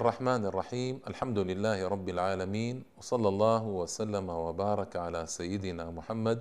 الرحمن 0.00 0.46
الرحيم. 0.46 1.00
الحمد 1.06 1.38
لله 1.38 1.88
رب 1.88 2.08
العالمين 2.08 2.84
وصلى 2.98 3.28
الله 3.28 3.62
وسلم 3.62 4.28
وبارك 4.28 4.96
على 4.96 5.26
سيدنا 5.26 5.90
محمد 5.90 6.40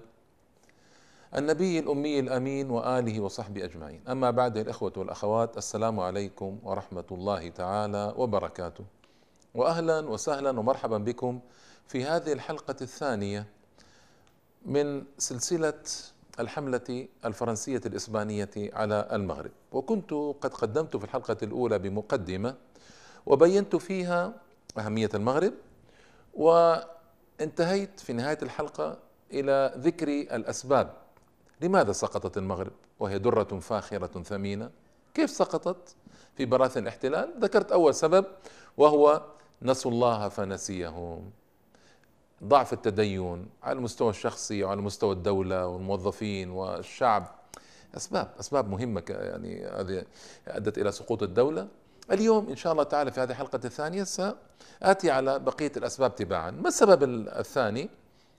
النبي 1.36 1.80
الأمي 1.80 2.20
الأمين 2.20 2.70
وآله 2.72 3.20
وصحبه 3.20 3.64
أجمعين. 3.64 4.02
أما 4.08 4.32
بعد 4.32 4.58
الإخوة 4.58 4.94
والأخوات 4.98 5.58
السلام 5.58 6.00
عليكم 6.00 6.60
ورحمة 6.64 7.10
الله 7.12 7.50
تعالى 7.50 8.14
وبركاته. 8.18 8.86
وأهلا 9.56 10.00
وسهلا 10.00 10.60
ومرحبا 10.60 10.98
بكم 10.98 11.40
في 11.88 12.06
هذه 12.06 12.34
الحلقة 12.34 12.76
الثانية 12.82 13.48
من 14.66 15.04
سلسلة 15.18 15.84
الحملة 16.40 17.08
الفرنسية 17.26 17.82
الإسبانية 17.86 18.56
على 18.56 19.08
المغرب. 19.12 19.52
وكنت 19.72 20.14
قد 20.14 20.54
قدمت 20.54 20.98
في 20.98 21.04
الحلقة 21.04 21.38
الأولى 21.44 21.80
بمقدمة 21.80 22.56
وبينت 23.26 23.76
فيها 23.76 24.34
أهمية 24.78 25.10
المغرب 25.14 25.54
وانتهيت 26.34 28.00
في 28.00 28.14
نهاية 28.14 28.38
الحلقة 28.42 28.98
إلى 29.34 29.74
ذكر 29.78 30.08
الأسباب 30.08 30.94
لماذا 31.62 31.92
سقطت 31.92 32.38
المغرب 32.38 32.72
وهي 33.00 33.20
درة 33.20 33.60
فاخرة 33.60 34.24
ثمينة. 34.24 34.70
كيف 35.14 35.30
سقطت؟ 35.30 35.96
في 36.36 36.46
براثن 36.46 36.82
الاحتلال. 36.82 37.34
ذكرت 37.40 37.72
أول 37.72 37.96
سبب 37.96 38.26
وهو 38.78 39.22
نسوا 39.62 39.92
الله 39.92 40.30
فنسيهم. 40.30 41.32
ضعف 42.44 42.74
التدين 42.74 43.50
على 43.64 43.78
المستوى 43.78 44.10
الشخصي 44.10 44.64
وعلى 44.64 44.82
مستوى 44.82 45.12
الدولة 45.12 45.68
والموظفين 45.68 46.50
والشعب. 46.50 47.36
أسباب 47.98 48.32
أسباب 48.40 48.70
مهمة 48.70 49.04
يعني 49.10 49.66
هذه 49.66 50.06
أدت 50.48 50.78
إلى 50.78 50.92
سقوط 50.92 51.24
الدولة. 51.24 51.68
اليوم 52.12 52.50
إن 52.50 52.56
شاء 52.56 52.72
الله 52.72 52.84
تعالى 52.84 53.12
في 53.12 53.20
هذه 53.22 53.30
الحلقة 53.32 53.60
الثانية 53.66 54.04
سآتي 54.04 55.12
على 55.12 55.40
بقية 55.40 55.72
الأسباب 55.78 56.16
تباعا. 56.16 56.52
ما 56.52 56.68
السبب 56.68 57.04
الثاني؟ 57.28 57.90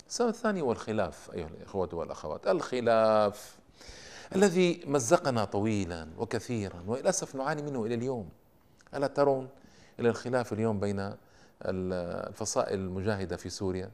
السبب 0.08 0.28
الثاني 0.28 0.60
هو 0.60 0.72
الخلاف 0.72 1.30
أيها 1.34 1.48
الإخوة 1.48 1.88
والأخوات. 1.92 2.46
الخلاف 2.46 3.58
الذي 4.36 4.82
مزقنا 4.86 5.44
طويلا 5.44 6.08
وكثيرا 6.18 6.84
وللأسف 6.86 7.34
نعاني 7.34 7.62
منه 7.62 7.86
إلى 7.86 7.94
اليوم. 7.94 8.28
ألا 8.94 9.06
ترون 9.06 9.48
إلى 10.00 10.08
الخلاف 10.08 10.52
اليوم 10.52 10.80
بين 10.80 11.14
الفصائل 11.62 12.78
المجاهدة 12.78 13.36
في 13.36 13.50
سوريا؟ 13.50 13.90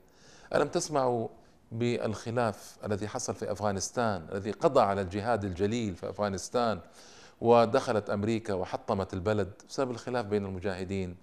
ألم 0.54 0.68
تسمعوا 0.68 1.28
بالخلاف 1.72 2.76
الذي 2.84 3.08
حصل 3.08 3.34
في 3.34 3.52
أفغانستان 3.52 4.26
الذي 4.32 4.50
قضى 4.50 4.80
على 4.80 5.00
الجهاد 5.00 5.44
الجليل 5.44 5.94
في 5.94 6.10
أفغانستان؟ 6.10 6.80
ودخلت 7.40 8.10
أمريكا 8.10 8.54
وحطمت 8.54 9.14
البلد 9.14 9.52
بسبب 9.68 9.90
الخلاف 9.90 10.26
بين 10.26 10.46
المجاهدين. 10.46 11.16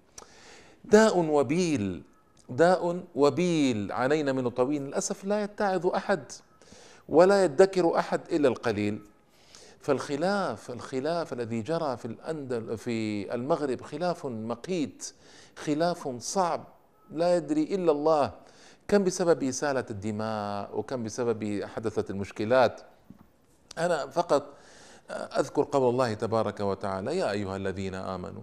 داء 0.84 1.18
وبيل 1.18 2.02
داء 2.48 3.04
وبيل 3.14 3.92
عانينا 3.92 4.32
منه 4.32 4.50
طويل. 4.50 4.82
للأسف 4.82 5.24
لا 5.24 5.42
يتعظ 5.42 5.86
أحد 5.86 6.32
ولا 7.08 7.44
يدكر 7.44 7.98
أحد 7.98 8.20
إلا 8.32 8.48
القليل. 8.48 9.00
فالخلاف 9.80 10.70
الخلاف 10.70 11.32
الذي 11.32 11.62
جرى 11.62 11.96
في 11.96 12.04
الأندل 12.04 12.78
في 12.78 13.34
المغرب 13.34 13.82
خلاف 13.82 14.26
مقيت 14.26 15.12
خلاف 15.56 16.08
صعب. 16.18 16.64
لا 17.10 17.36
يدري 17.36 17.62
إلا 17.62 17.92
الله 17.92 18.32
كم 18.88 19.04
بسبب 19.04 19.42
إسالة 19.42 19.84
الدماء 19.90 20.78
وكم 20.78 21.04
بسبب 21.04 21.64
حدثت 21.64 22.10
المشكلات. 22.10 22.80
أنا 23.78 24.06
فقط 24.06 24.54
أذكر 25.10 25.62
قول 25.62 25.90
الله 25.90 26.14
تبارك 26.14 26.60
وتعالى 26.60 27.16
يا 27.16 27.30
أيها 27.30 27.56
الذين 27.56 27.94
آمنوا 27.94 28.42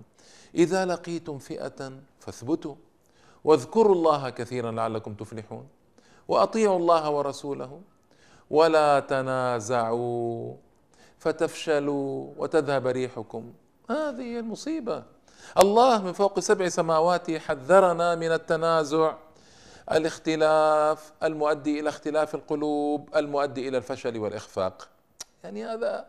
إذا 0.56 0.86
لقيتم 0.86 1.38
فئة 1.38 1.92
فاثبتوا 2.20 2.76
واذكروا 3.44 3.96
الله 3.96 4.30
كثيرا 4.30 4.72
لعلكم 4.72 5.14
تفلحون 5.14 5.68
وأطيعوا 6.28 6.78
الله 6.78 7.10
ورسوله 7.10 7.82
ولا 8.50 9.00
تنازعوا 9.00 10.56
فتفشلوا 11.20 12.34
وتذهب 12.38 12.88
ريحكم. 12.88 13.54
هذه 13.90 14.22
هي 14.22 14.40
المصيبة. 14.40 15.04
الله 15.64 16.02
من 16.02 16.14
فوق 16.14 16.40
سبع 16.40 16.70
سماوات 16.70 17.32
حذرنا 17.32 18.16
من 18.16 18.32
التنازع 18.32 19.16
الاختلاف 19.92 21.12
المؤدي 21.24 21.80
إلى 21.80 21.90
اختلاف 21.90 22.36
القلوب 22.36 23.10
المؤدي 23.16 23.68
إلى 23.68 23.78
الفشل 23.78 24.18
والإخفاق. 24.18 24.88
يعني 25.44 25.66
هذا 25.66 26.06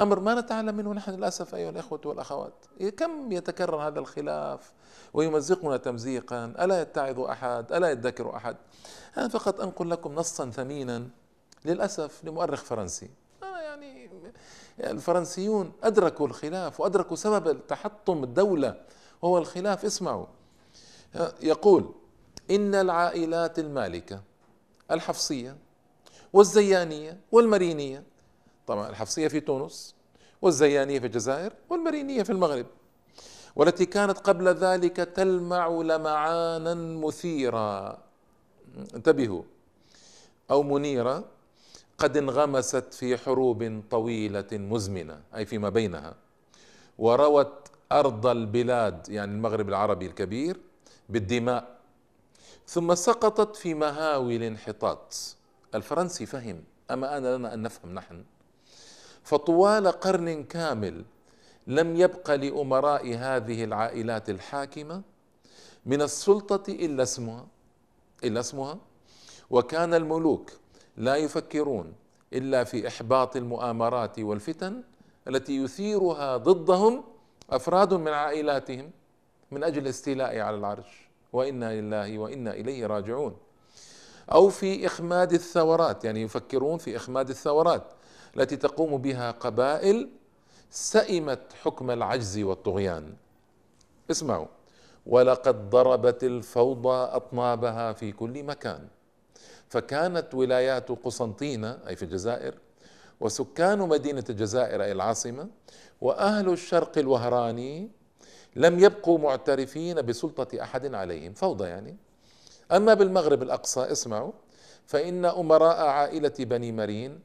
أمر 0.00 0.20
ما 0.20 0.40
نتعلم 0.40 0.76
منه 0.76 0.92
نحن 0.92 1.10
للأسف 1.10 1.54
أيها 1.54 1.70
الإخوة 1.70 2.00
والأخوات. 2.04 2.54
كم 2.96 3.32
يتكرر 3.32 3.76
هذا 3.76 3.98
الخلاف 3.98 4.72
ويمزقنا 5.14 5.76
تمزيقا؟ 5.76 6.44
ألا 6.44 6.80
يتعظ 6.80 7.20
أحد؟ 7.20 7.72
ألا 7.72 7.90
يذكر 7.90 8.36
أحد؟ 8.36 8.56
أنا 9.18 9.28
فقط 9.28 9.60
أنقل 9.60 9.90
لكم 9.90 10.14
نصا 10.14 10.50
ثمينا 10.50 11.08
للأسف 11.64 12.24
لمؤرخ 12.24 12.64
فرنسي. 12.64 13.10
الفرنسيون 14.80 15.72
أدركوا 15.82 16.26
الخلاف 16.26 16.80
وأدركوا 16.80 17.16
سبب 17.16 17.66
تحطم 17.66 18.24
الدولة 18.24 18.80
وهو 19.22 19.38
الخلاف. 19.38 19.84
اسمعوا. 19.84 20.26
يقول 21.42 21.94
إن 22.50 22.74
العائلات 22.74 23.58
المالكة 23.58 24.20
الحفصية 24.90 25.56
والزيانية 26.32 27.20
والمرينية 27.32 28.02
طبعا 28.66 28.90
الحفصية 28.90 29.28
في 29.28 29.40
تونس 29.40 29.94
والزيانية 30.42 30.98
في 31.00 31.06
الجزائر 31.06 31.52
والمرينية 31.70 32.22
في 32.22 32.30
المغرب 32.30 32.66
والتي 33.56 33.86
كانت 33.86 34.18
قبل 34.18 34.48
ذلك 34.48 34.96
تلمع 34.96 35.68
لمعانا 35.68 36.74
مثيرا 36.74 37.98
انتبهوا 38.94 39.42
أو 40.50 40.62
منيرة 40.62 41.24
قد 41.98 42.16
انغمست 42.16 42.94
في 42.94 43.16
حروب 43.16 43.82
طويلة 43.90 44.46
مزمنة 44.52 45.20
أي 45.36 45.46
فيما 45.46 45.68
بينها 45.68 46.14
وروت 46.98 47.68
أرض 47.92 48.26
البلاد 48.26 49.08
يعني 49.08 49.32
المغرب 49.32 49.68
العربي 49.68 50.06
الكبير 50.06 50.60
بالدماء 51.08 51.76
ثم 52.66 52.94
سقطت 52.94 53.56
في 53.56 53.74
مهاوي 53.74 54.36
الانحطاط 54.36 55.36
الفرنسي 55.74 56.26
فهم 56.26 56.64
أما 56.90 57.16
أنا 57.16 57.36
لنا 57.36 57.54
أن 57.54 57.62
نفهم 57.62 57.94
نحن. 57.94 58.24
فطوال 59.26 59.88
قرن 59.88 60.44
كامل 60.44 61.04
لم 61.66 61.96
يبق 61.96 62.30
لأمراء 62.30 63.14
هذه 63.14 63.64
العائلات 63.64 64.30
الحاكمة 64.30 65.02
من 65.86 66.02
السلطة 66.02 66.72
إلا 66.72 67.02
اسمها 67.02 67.46
إلا 68.24 68.40
اسمها 68.40 68.78
وكان 69.50 69.94
الملوك 69.94 70.50
لا 70.96 71.16
يفكرون 71.16 71.92
إلا 72.32 72.64
في 72.64 72.88
إحباط 72.88 73.36
المؤامرات 73.36 74.18
والفتن 74.18 74.82
التي 75.28 75.56
يثيرها 75.56 76.36
ضدهم 76.36 77.04
أفراد 77.50 77.94
من 77.94 78.08
عائلاتهم 78.12 78.90
من 79.50 79.64
أجل 79.64 79.82
الاستيلاء 79.82 80.38
على 80.38 80.56
العرش 80.56 81.08
وإنا 81.32 81.80
لله 81.80 82.18
وإنا 82.18 82.50
إليه 82.50 82.86
راجعون. 82.86 83.36
أو 84.32 84.48
في 84.48 84.86
إخماد 84.86 85.32
الثورات 85.32 86.04
يعني 86.04 86.22
يفكرون 86.22 86.78
في 86.78 86.96
إخماد 86.96 87.28
الثورات. 87.28 87.95
التي 88.36 88.56
تقوم 88.56 88.98
بها 88.98 89.30
قبائل 89.30 90.08
سئمت 90.70 91.40
حكم 91.62 91.90
العجز 91.90 92.38
والطغيان. 92.38 93.14
اسمعوا. 94.10 94.46
ولقد 95.06 95.70
ضربت 95.70 96.24
الفوضى 96.24 97.16
أطنابها 97.16 97.92
في 97.92 98.12
كل 98.12 98.42
مكان. 98.42 98.88
فكانت 99.68 100.34
ولايات 100.34 100.88
قسنطينة 100.88 101.78
أي 101.88 101.96
في 101.96 102.02
الجزائر 102.02 102.54
وسكان 103.20 103.78
مدينة 103.78 104.24
الجزائر 104.30 104.82
أي 104.82 104.92
العاصمة 104.92 105.48
وأهل 106.00 106.52
الشرق 106.52 106.98
الوهراني 106.98 107.90
لم 108.56 108.78
يبقوا 108.78 109.18
معترفين 109.18 110.02
بسلطة 110.02 110.62
أحد 110.62 110.94
عليهم. 110.94 111.32
فوضى 111.32 111.68
يعني. 111.68 111.96
أما 112.72 112.94
بالمغرب 112.94 113.42
الأقصى 113.42 113.80
اسمعوا 113.80 114.32
فإن 114.86 115.24
أمراء 115.24 115.86
عائلة 115.86 116.34
بني 116.38 116.72
مرين 116.72 117.20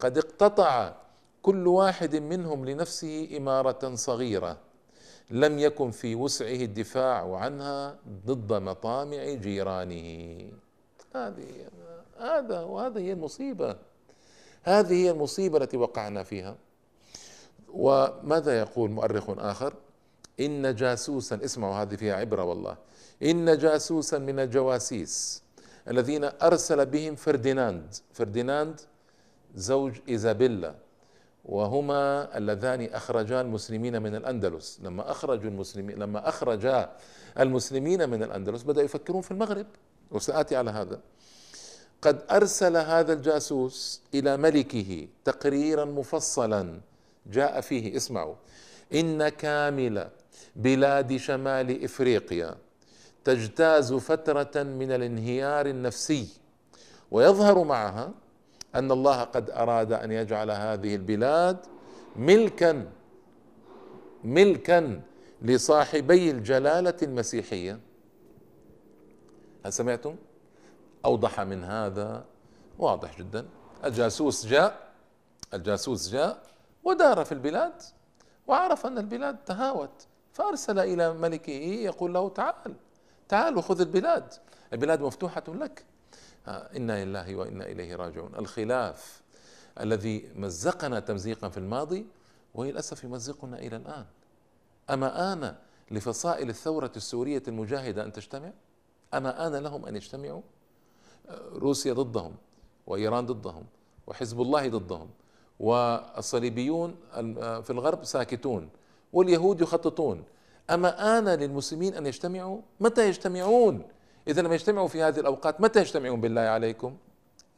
قد 0.00 0.18
اقتطع 0.18 0.94
كل 1.42 1.66
واحد 1.66 2.16
منهم 2.16 2.64
لنفسه 2.64 3.36
إمارة 3.36 3.94
صغيرة 3.94 4.58
لم 5.30 5.58
يكن 5.58 5.90
في 5.90 6.14
وسعه 6.14 6.48
الدفاع 6.48 7.36
عنها 7.36 7.98
ضد 8.26 8.52
مطامع 8.52 9.34
جيرانه. 9.34 10.38
هذه 11.14 11.68
هذا 12.18 12.60
وهذه 12.60 12.98
هي 12.98 13.12
المصيبة. 13.12 13.76
هذه 14.62 14.94
هي 14.94 15.10
المصيبة 15.10 15.58
التي 15.58 15.76
وقعنا 15.76 16.22
فيها. 16.22 16.56
وماذا 17.68 18.58
يقول 18.58 18.90
مؤرخ 18.90 19.30
آخر؟ 19.30 19.74
إن 20.40 20.74
جاسوسا 20.74 21.40
اسمعوا 21.44 21.74
هذه 21.74 21.96
فيها 21.96 22.14
عبرة 22.14 22.44
والله. 22.44 22.76
إن 23.22 23.58
جاسوسا 23.58 24.18
من 24.18 24.38
الجواسيس 24.40 25.42
الذين 25.88 26.24
أرسل 26.24 26.86
بهم 26.86 27.14
فرديناند. 27.14 27.94
فرديناند 28.12 28.80
زوج 29.56 29.94
إيزابيلا 30.08 30.74
وهما 31.44 32.38
اللذان 32.38 32.82
أخرجا 32.92 33.40
المسلمين 33.40 34.02
من 34.02 34.14
الأندلس. 34.14 34.80
لما 34.82 35.10
اخرجوا 35.10 35.50
المسلمين 35.50 35.98
لما 35.98 36.28
أخرجا 36.28 36.90
المسلمين 37.40 38.08
من 38.08 38.22
الأندلس 38.22 38.62
بدأوا 38.62 38.84
يفكرون 38.84 39.22
في 39.22 39.30
المغرب. 39.30 39.66
وسآتي 40.10 40.56
على 40.56 40.70
هذا. 40.70 41.00
قد 42.02 42.22
أرسل 42.30 42.76
هذا 42.76 43.12
الجاسوس 43.12 44.02
إلى 44.14 44.36
ملكه 44.36 45.08
تقريرا 45.24 45.84
مفصلا. 45.84 46.80
جاء 47.26 47.60
فيه 47.60 47.96
اسمعوا. 47.96 48.34
إن 48.94 49.28
كامل 49.28 50.08
بلاد 50.56 51.16
شمال 51.16 51.84
إفريقيا 51.84 52.56
تجتاز 53.24 53.92
فترة 53.92 54.62
من 54.62 54.92
الانهيار 54.92 55.66
النفسي 55.66 56.28
ويظهر 57.10 57.64
معها 57.64 58.14
أن 58.78 58.90
الله 58.90 59.24
قد 59.24 59.50
أراد 59.50 59.92
أن 59.92 60.12
يجعل 60.12 60.50
هذه 60.50 60.94
البلاد 60.94 61.56
ملكا 62.16 62.88
ملكا 64.24 65.00
لصاحبي 65.42 66.30
الجلالة 66.30 66.96
المسيحية. 67.02 67.80
هل 69.64 69.72
سمعتم؟ 69.72 70.16
أوضح 71.04 71.40
من 71.40 71.64
هذا. 71.64 72.24
واضح 72.78 73.18
جدا. 73.18 73.46
الجاسوس 73.84 74.46
جاء 74.46 74.92
الجاسوس 75.54 76.08
جاء 76.08 76.42
ودار 76.84 77.24
في 77.24 77.32
البلاد 77.32 77.82
وعرف 78.46 78.86
أن 78.86 78.98
البلاد 78.98 79.36
تهاوت. 79.44 80.06
فأرسل 80.32 80.78
إلى 80.78 81.14
ملكه 81.14 81.52
يقول 81.52 82.14
له 82.14 82.28
تعال 82.28 82.74
تعال 83.28 83.56
وخذ 83.56 83.80
البلاد. 83.80 84.34
البلاد 84.72 85.00
مفتوحة 85.00 85.44
لك. 85.48 85.84
إنا 86.48 87.04
لله 87.04 87.36
وأنا 87.36 87.66
إليه 87.66 87.96
راجعون. 87.96 88.34
الخلاف 88.34 89.22
الذي 89.80 90.30
مزقنا 90.34 91.00
تمزيقا 91.00 91.48
في 91.48 91.58
الماضي 91.58 92.06
وللاسف 92.54 93.04
يمزقنا 93.04 93.58
إلى 93.58 93.76
الآن. 93.76 94.04
أما 94.90 95.32
آن 95.32 95.54
لفصائل 95.90 96.48
الثورة 96.48 96.92
السورية 96.96 97.42
المجاهدة 97.48 98.04
أن 98.04 98.12
تجتمع؟ 98.12 98.50
أما 99.14 99.46
آن 99.46 99.54
لهم 99.54 99.86
أن 99.86 99.96
يجتمعوا؟ 99.96 100.42
روسيا 101.52 101.92
ضدهم 101.92 102.34
وإيران 102.86 103.26
ضدهم 103.26 103.64
وحزب 104.06 104.40
الله 104.40 104.68
ضدهم 104.68 105.10
والصليبيون 105.60 106.96
في 107.62 107.70
الغرب 107.70 108.04
ساكتون 108.04 108.68
واليهود 109.12 109.60
يخططون. 109.60 110.24
أما 110.70 111.18
آن 111.18 111.28
للمسلمين 111.28 111.94
أن 111.94 112.06
يجتمعوا؟ 112.06 112.60
متى 112.80 113.08
يجتمعون؟ 113.08 113.82
إذا 114.28 114.42
لم 114.42 114.52
يجتمعوا 114.52 114.88
في 114.88 115.02
هذه 115.02 115.20
الأوقات 115.20 115.60
متى 115.60 115.80
يجتمعون 115.80 116.20
بالله 116.20 116.40
عليكم؟ 116.40 116.96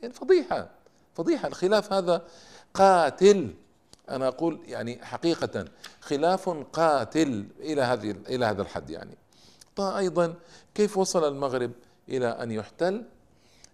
يعني 0.03 0.15
فضيحة 0.15 0.71
فضيحة. 1.15 1.49
الخلاف 1.49 1.93
هذا 1.93 2.25
قاتل. 2.75 3.55
أنا 4.11 4.29
أقول 4.29 4.61
يعني 4.67 5.05
حقيقة 5.05 5.65
خلاف 6.01 6.49
قاتل 6.49 7.47
إلى 7.61 7.83
هذه 7.83 8.11
إلى 8.11 8.45
هذا 8.45 8.63
الحد 8.63 8.91
يعني. 8.91 9.17
أيضا 9.79 10.35
كيف 10.75 10.99
وصل 10.99 11.29
المغرب 11.29 11.73
إلى 12.09 12.27
أن 12.27 12.51
يحتل؟ 12.51 13.05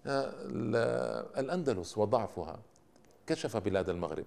آه، 0.07 0.31
الأندلس 1.39 1.99
وضعفها. 1.99 2.59
كشف 3.27 3.57
بلاد 3.57 3.89
المغرب. 3.89 4.25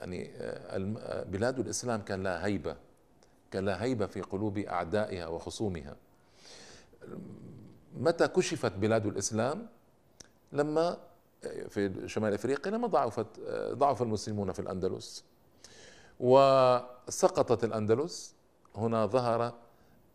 يعني 0.00 0.30
آه، 0.36 0.96
آه، 0.98 1.24
بلاد 1.24 1.58
الإسلام 1.58 2.02
كان 2.02 2.22
لها 2.22 2.46
هيبة 2.46 2.76
كان 3.50 3.64
لها 3.64 3.82
هيبة 3.82 4.06
في 4.06 4.20
قلوب 4.20 4.58
أعدائها 4.58 5.26
وخصومها. 5.26 5.96
متى 7.96 8.28
كشفت 8.28 8.72
بلاد 8.72 9.06
الإسلام؟ 9.06 9.66
لما 10.52 10.96
في 11.68 12.08
شمال 12.08 12.34
إفريقيا 12.34 12.72
لما 12.72 12.86
ضعفت 12.86 13.26
ضعف 13.72 14.02
المسلمون 14.02 14.52
في 14.52 14.60
الأندلس. 14.60 15.24
وسقطت 16.20 17.64
الأندلس. 17.64 18.34
هنا 18.76 19.06
ظهر 19.06 19.54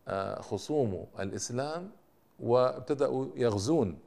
آه، 0.08 0.40
خصوم 0.40 1.06
الإسلام 1.20 1.90
وابتدأوا 2.40 3.26
يغزون 3.36 3.98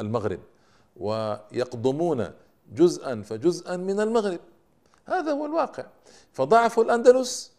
المغرب 0.00 0.40
ويقضمون 0.96 2.30
جزءا 2.72 3.22
فجزءا 3.22 3.76
من 3.76 4.00
المغرب. 4.00 4.40
هذا 5.06 5.32
هو 5.32 5.46
الواقع. 5.46 5.86
فضعف 6.32 6.78
الأندلس 6.78 7.52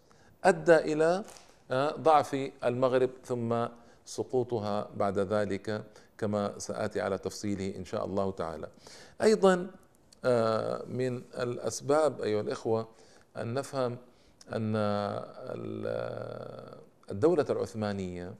أدى 0.44 0.76
إلى 0.76 1.24
آه، 1.72 1.96
ضعف 1.96 2.52
المغرب 2.64 3.10
ثم 3.26 3.68
سقوطها 4.08 4.90
بعد 4.96 5.20
ذلك 5.20 5.84
كما 6.18 6.60
سآتي 6.60 7.02
على 7.02 7.18
تفصيله 7.18 7.76
إن 7.76 7.86
شاء 7.86 8.06
الله 8.06 8.32
تعالى. 8.32 8.68
أيضا 9.22 9.72
آه، 10.26 10.86
من 10.86 11.18
الأسباب 11.18 12.22
أيها 12.22 12.42
الإخوة 12.42 12.88
أن 13.38 13.54
نفهم 13.54 13.98
أن 14.54 14.76
الدولة 17.12 17.46
العثمانية 17.50 18.36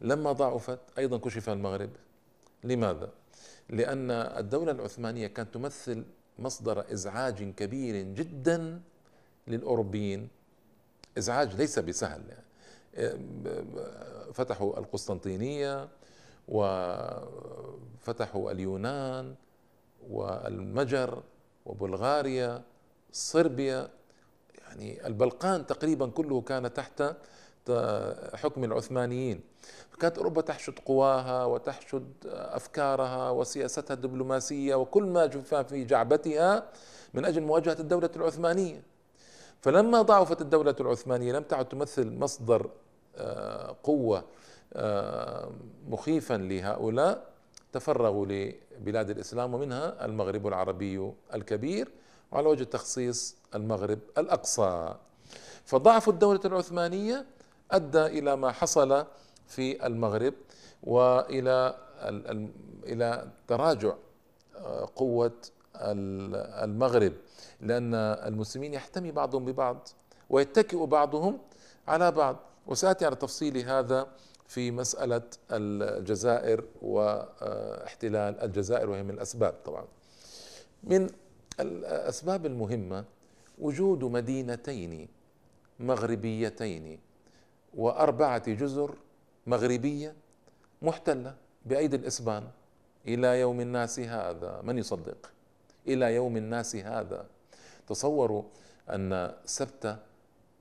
لما 0.00 0.32
ضعفت 0.32 0.78
أيضا 0.98 1.18
كشف 1.18 1.48
المغرب. 1.48 1.90
لماذا؟ 2.64 3.10
لأن 3.70 4.10
الدولة 4.10 4.72
العثمانية 4.72 5.26
كانت 5.26 5.54
تمثل 5.54 6.04
مصدر 6.38 6.92
إزعاج 6.92 7.54
كبير 7.54 8.02
جدا 8.02 8.80
للأوروبيين. 9.46 10.28
إزعاج 11.18 11.54
ليس 11.56 11.78
بسهل 11.78 12.20
يعني. 12.28 12.45
فتحوا 14.32 14.78
القسطنطينية 14.78 15.88
وفتحوا 16.48 18.50
اليونان 18.50 19.34
والمجر 20.10 21.22
وبلغاريا 21.66 22.62
صربيا. 23.12 23.88
يعني 24.58 25.06
البلقان 25.06 25.66
تقريبا 25.66 26.06
كله 26.06 26.40
كان 26.40 26.74
تحت 26.74 27.02
حكم 28.34 28.64
العثمانيين. 28.64 29.40
كانت 30.00 30.18
أوروبا 30.18 30.40
تحشد 30.40 30.78
قواها 30.78 31.44
وتحشد 31.44 32.12
أفكارها 32.26 33.30
وسياستها 33.30 33.94
الدبلوماسية 33.94 34.74
وكل 34.74 35.04
ما 35.04 35.28
في 35.62 35.84
جعبتها 35.84 36.68
من 37.14 37.24
أجل 37.24 37.42
مواجهة 37.42 37.76
الدولة 37.80 38.10
العثمانية. 38.16 38.82
فلما 39.60 40.02
ضعفت 40.02 40.40
الدولة 40.40 40.76
العثمانية 40.80 41.32
لم 41.32 41.42
تعد 41.42 41.68
تمثل 41.68 42.18
مصدر 42.18 42.70
قوة 43.82 44.24
آه، 44.72 45.50
مخيفا 45.88 46.34
لهؤلاء. 46.34 47.26
تفرغوا 47.72 48.26
لبلاد 48.26 49.10
الإسلام 49.10 49.54
ومنها 49.54 50.04
المغرب 50.04 50.46
العربي 50.46 51.12
الكبير 51.34 51.88
وعلى 52.32 52.48
وجه 52.48 52.62
التخصيص 52.62 53.36
المغرب 53.54 53.98
الأقصى. 54.18 54.94
فضعف 55.64 56.08
الدولة 56.08 56.40
العثمانية 56.44 57.26
أدى 57.70 58.06
إلى 58.06 58.36
ما 58.36 58.52
حصل 58.52 59.06
في 59.46 59.86
المغرب 59.86 60.34
وإلى 60.82 61.76
إلى 62.86 63.28
تراجع 63.48 63.94
آه، 64.56 64.88
قوة 64.96 65.32
المغرب. 65.76 67.12
لأن 67.60 67.94
المسلمين 67.94 68.74
يحتمي 68.74 69.10
بعضهم 69.12 69.44
ببعض 69.44 69.88
ويتكئ 70.30 70.86
بعضهم 70.86 71.38
على 71.88 72.10
بعض. 72.12 72.36
وسآتي 72.66 73.06
على 73.06 73.16
تفصيل 73.16 73.58
هذا 73.58 74.06
في 74.46 74.70
مسألة 74.70 75.22
الجزائر 75.50 76.64
واحتلال 76.82 78.40
الجزائر 78.40 78.90
وهي 78.90 79.02
من 79.02 79.10
الأسباب 79.10 79.54
طبعا. 79.64 79.84
من 80.84 81.10
الأسباب 81.60 82.46
المهمة 82.46 83.04
وجود 83.58 84.04
مدينتين 84.04 85.08
مغربيتين 85.80 87.00
وأربعة 87.74 88.52
جزر 88.52 88.94
مغربية 89.46 90.14
محتلة 90.82 91.34
بأيدي 91.66 91.96
الإسبان. 91.96 92.48
إلى 93.06 93.40
يوم 93.40 93.60
الناس 93.60 94.00
هذا 94.00 94.60
من 94.62 94.78
يصدق؟ 94.78 95.30
إلى 95.88 96.14
يوم 96.14 96.36
الناس 96.36 96.76
هذا. 96.76 97.26
تصوروا 97.88 98.42
أن 98.90 99.34
سبتة 99.44 99.96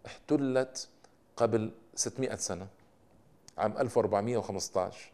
احتلت 0.05 0.89
قبل 1.37 1.71
600 1.95 2.35
سنة 2.35 2.67
عام 3.57 3.77
1415 3.77 5.11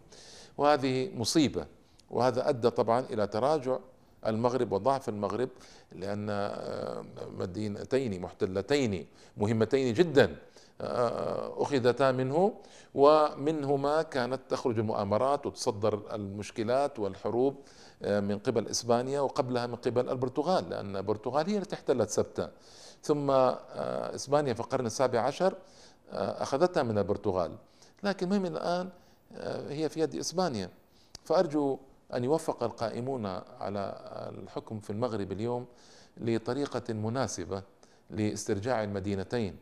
وهذه 0.57 1.11
مصيبة. 1.15 1.65
وهذا 2.09 2.49
أدى 2.49 2.69
طبعا 2.69 2.99
إلى 2.99 3.27
تراجع. 3.27 3.77
المغرب 4.25 4.71
وضعف 4.71 5.09
المغرب 5.09 5.49
لأن 5.91 6.27
آه، 6.29 7.05
مدينتين 7.37 8.21
محتلتين 8.21 9.07
مهمتين 9.37 9.93
جدا 9.93 10.35
آه، 10.81 11.63
أخذتا 11.63 12.11
منه 12.11 12.53
ومنهما 12.95 14.01
كانت 14.01 14.39
تخرج 14.49 14.79
المؤامرات 14.79 15.45
وتصدر 15.45 16.01
المشكلات 16.13 16.99
والحروب 16.99 17.55
آه، 18.03 18.19
من 18.19 18.39
قبل 18.39 18.67
إسبانيا 18.67 19.19
وقبلها 19.19 19.67
من 19.67 19.75
قبل 19.75 20.09
البرتغال 20.09 20.69
لأن 20.69 20.95
البرتغال 20.95 21.49
هي 21.49 21.57
التي 21.57 21.75
احتلت 21.75 22.09
سبتة. 22.09 22.49
ثم 23.03 23.31
إسبانيا 23.31 24.53
في 24.53 24.59
القرن 24.59 24.85
السابع 24.85 25.19
عشر 25.19 25.53
أخذتها 26.11 26.83
من 26.83 26.97
البرتغال. 26.97 27.51
لكن 28.03 28.25
المهم 28.25 28.45
الآن 28.45 28.89
هي 29.69 29.89
في 29.89 29.99
يد 29.99 30.15
إسبانيا. 30.15 30.69
فأرجو 31.23 31.77
أن 32.13 32.23
يوفق 32.23 32.63
القائمون 32.63 33.25
على 33.59 34.01
الحكم 34.43 34.79
في 34.79 34.89
المغرب 34.89 35.31
اليوم 35.31 35.65
لطريقة 36.17 36.93
مناسبة 36.93 37.63
لاسترجاع 38.09 38.83
المدينتين. 38.83 39.57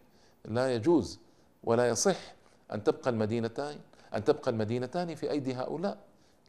لا 0.46 0.76
يجوز 0.76 1.20
ولا 1.64 1.90
يصح 1.90 2.36
أن 2.72 2.84
تبقى 2.84 3.10
المدينتين 3.10 3.80
أن 4.14 4.24
تبقى 4.24 4.52
المدينتان 4.52 5.16
في 5.16 5.32
أيدي 5.32 5.54
هؤلاء. 5.54 5.98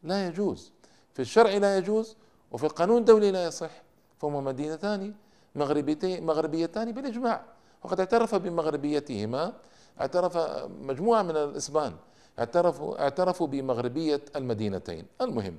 لا 0.03 0.27
يجوز. 0.27 0.71
في 1.13 1.21
الشرع 1.21 1.49
لا 1.49 1.77
يجوز 1.77 2.15
وفي 2.51 2.63
القانون 2.63 2.97
الدولي 2.97 3.31
لا 3.31 3.45
يصح. 3.45 3.71
فهما 4.17 4.41
مدينتان 4.41 5.13
مغربيتين 5.55 6.25
مغربيتان 6.25 6.91
بالإجماع. 6.91 7.45
وقد 7.83 7.99
اعترف 7.99 8.35
بمغربيتهما 8.35 9.53
اعترف 10.01 10.37
مجموعة 10.67 11.21
من 11.21 11.37
الإسبان. 11.37 11.93
اعترفوا 12.39 13.01
اعترفوا 13.01 13.47
بمغربية 13.47 14.21
المدينتين. 14.35 15.05
المهم 15.21 15.57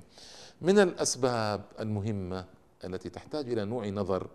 من 0.61 0.79
الأسباب 0.79 1.61
المهمة 1.79 2.45
التي 2.83 3.09
تحتاج 3.09 3.51
إلى 3.51 3.65
نوع 3.65 3.87
نظر 3.87 4.27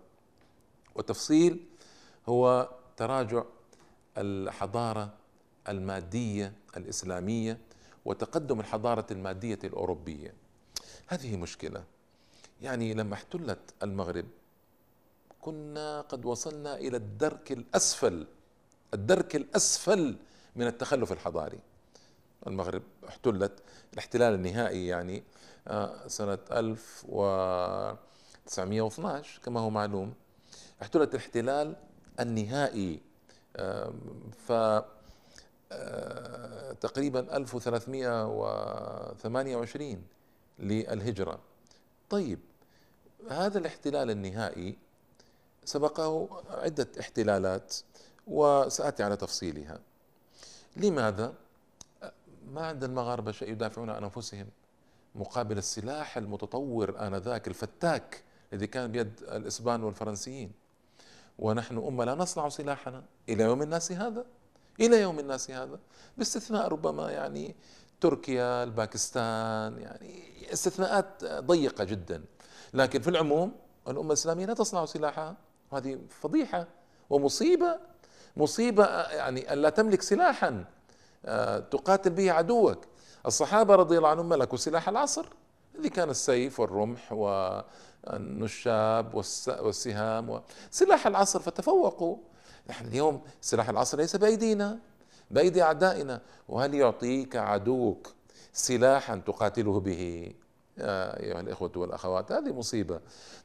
وتفصيل 0.95 1.65
هو 2.29 2.69
تراجع 2.97 3.43
الحضارة 4.17 5.13
المادية 5.69 6.53
الإسلامية 6.77 7.57
وتقدم 8.05 8.59
الحضارة 8.59 9.05
المادية 9.11 9.59
الأوروبية. 9.63 10.33
هذه 11.07 11.37
مشكلة. 11.37 11.83
يعني 12.61 12.93
لما 12.93 13.13
احتلت 13.13 13.59
المغرب 13.83 14.25
كنا 15.41 16.01
قد 16.01 16.25
وصلنا 16.25 16.77
إلى 16.77 16.97
الدرك 16.97 17.51
الأسفل 17.51 18.27
الدرك 18.93 19.35
الأسفل 19.35 20.15
من 20.55 20.67
التخلف 20.67 21.11
الحضاري. 21.11 21.59
المغرب 22.47 22.83
احتلت 23.07 23.63
الاحتلال 23.93 24.33
النهائي 24.33 24.87
يعني 24.87 25.23
آه، 25.67 26.07
سنة 26.07 26.37
1912 26.51 29.41
كما 29.41 29.59
هو 29.59 29.69
معلوم 29.69 30.13
احتلت 30.81 31.15
الاحتلال 31.15 31.75
النهائي 32.19 33.01
ف 34.47 34.51
آه، 35.71 36.71
تقريبا 36.81 37.37
1328 37.37 40.03
للهجرة 40.59 41.39
طيب 42.09 42.39
هذا 43.29 43.57
الاحتلال 43.57 44.11
النهائي 44.11 44.77
سبقه 45.65 46.29
عدة 46.49 46.87
احتلالات 46.99 47.75
وسآتي 48.27 49.03
على 49.03 49.17
تفصيلها 49.17 49.79
لماذا؟ 50.75 51.33
ما 52.53 52.67
عند 52.67 52.83
المغاربة 52.83 53.31
شيء 53.31 53.49
يدافعون 53.49 53.89
عن 53.89 54.03
أنفسهم 54.03 54.47
مقابل 55.15 55.57
السلاح 55.57 56.17
المتطور 56.17 57.07
آنذاك 57.07 57.47
الفتاك 57.47 58.23
الذي 58.53 58.67
كان 58.67 58.91
بيد 58.91 59.19
الإسبان 59.21 59.83
والفرنسيين. 59.83 60.51
ونحن 61.39 61.77
أمة 61.77 62.03
لا 62.03 62.15
نصنع 62.15 62.49
سلاحنا. 62.49 63.03
إلى 63.29 63.43
يوم 63.43 63.61
الناس 63.61 63.91
هذا؟ 63.91 64.25
إلى 64.79 65.01
يوم 65.01 65.19
الناس 65.19 65.51
هذا؟ 65.51 65.79
باستثناء 66.17 66.67
ربما 66.67 67.11
يعني 67.11 67.55
تركيا 68.01 68.63
الباكستان 68.63 69.77
يعني 69.77 70.23
استثناءات 70.53 71.25
ضيقة 71.25 71.83
جدا. 71.83 72.23
لكن 72.73 73.01
في 73.01 73.09
العموم 73.09 73.55
الأمة 73.87 74.07
الإسلامية 74.07 74.45
لا 74.45 74.53
تصنع 74.53 74.85
سلاحها. 74.85 75.37
هذه 75.73 75.99
فضيحة 76.09 76.67
ومصيبة. 77.09 77.79
مصيبة 78.37 78.85
يعني 79.01 79.53
أن 79.53 79.57
لا 79.57 79.69
تملك 79.69 80.01
سلاحا. 80.01 80.65
تقاتل 81.71 82.09
به 82.09 82.31
عدوك. 82.31 82.85
الصحابة 83.25 83.75
رضي 83.75 83.97
الله 83.97 84.09
عنهم 84.09 84.29
ملكوا 84.29 84.57
سلاح 84.57 84.89
العصر. 84.89 85.25
اللي 85.75 85.89
كان 85.89 86.09
السيف 86.09 86.59
والرمح 86.59 87.11
والنشاب 88.07 89.15
والسهام 89.47 90.41
سلاح 90.71 91.07
العصر 91.07 91.39
فتفوقوا. 91.39 92.17
نحن 92.69 92.85
اليوم 92.87 93.21
سلاح 93.41 93.69
العصر 93.69 93.97
ليس 93.97 94.15
بأيدينا 94.15 94.79
بأيدي 95.31 95.63
أعدائنا. 95.63 96.21
وهل 96.49 96.73
يعطيك 96.73 97.35
عدوك 97.35 98.13
سلاحا 98.53 99.15
تقاتله 99.15 99.79
به؟ 99.79 100.33
يا 100.77 101.19
أيها 101.19 101.39
الإخوة 101.39 101.71
والأخوات 101.75 102.31
هذه 102.31 102.53
مصيبة. 102.53 102.99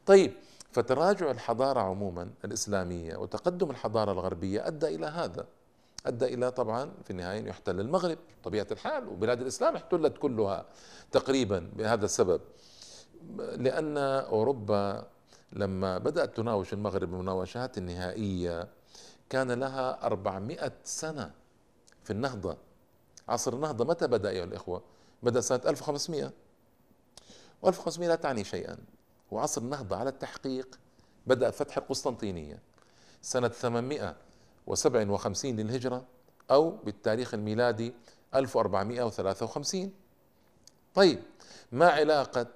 طيب 0.06 0.32
فتراجع 0.72 1.30
الحضارة 1.30 1.80
عموما 1.80 2.30
الإسلامية 2.44 3.16
وتقدم 3.16 3.70
الحضارة 3.70 4.12
الغربية 4.12 4.66
أدى 4.66 4.86
إلى 4.86 5.06
هذا. 5.06 5.46
أدى 6.06 6.24
إلى 6.24 6.50
طبعا 6.50 6.92
في 7.04 7.10
النهاية 7.10 7.48
يحتل 7.48 7.80
المغرب 7.80 8.18
طبيعة 8.44 8.66
الحال 8.70 9.08
وبلاد 9.08 9.40
الإسلام 9.40 9.76
احتلت 9.76 10.18
كلها 10.18 10.66
تقريبا 11.12 11.70
بهذا 11.76 12.04
السبب. 12.04 12.40
لأن 13.38 13.98
أوروبا 13.98 15.06
لما 15.52 15.98
بدأت 15.98 16.36
تناوش 16.36 16.72
المغرب 16.72 17.14
المناوشات 17.14 17.78
النهائية 17.78 18.68
كان 19.30 19.52
لها 19.52 20.06
400 20.06 20.72
سنة 20.84 21.30
في 22.04 22.10
النهضة. 22.10 22.56
عصر 23.28 23.54
النهضة 23.54 23.84
متى 23.84 24.06
بدأ 24.06 24.28
أيها 24.30 24.44
الإخوة؟ 24.44 24.82
بدأ 25.22 25.40
سنة 25.40 25.60
1500 25.66 26.32
و1500 27.66 27.98
لا 27.98 28.14
تعني 28.14 28.44
شيئا. 28.44 28.78
وعصر 29.30 29.60
النهضة 29.60 29.96
على 29.96 30.10
التحقيق 30.10 30.78
بدأ 31.26 31.50
فتح 31.50 31.76
القسطنطينية. 31.76 32.58
سنة 33.22 33.48
800 33.48 34.16
و57 34.70 35.44
للهجرة 35.44 36.04
أو 36.50 36.70
بالتاريخ 36.70 37.34
الميلادي 37.34 37.92
1453 38.34 39.92
طيب 40.94 41.18
ما 41.72 41.88
علاقة 41.88 42.46